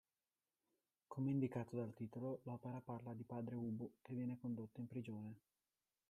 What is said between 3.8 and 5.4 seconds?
che viene condotto in prigione.